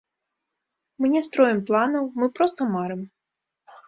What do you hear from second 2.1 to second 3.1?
мы проста марым.